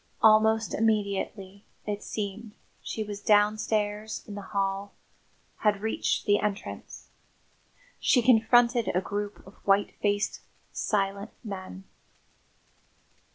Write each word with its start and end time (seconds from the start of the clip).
Almost 0.23 0.73
immediately, 0.73 1.63
it 1.85 2.01
seemed, 2.01 2.55
she 2.81 3.03
was 3.03 3.21
downstairs 3.21 4.23
in 4.27 4.33
the 4.33 4.41
hall, 4.49 4.93
had 5.57 5.81
reached 5.81 6.25
the 6.25 6.39
entrance. 6.39 7.09
She 7.99 8.23
confronted 8.23 8.89
a 8.95 8.99
group 9.01 9.45
of 9.45 9.53
white 9.63 9.93
faced, 10.01 10.39
silent 10.71 11.29
men. 11.43 11.83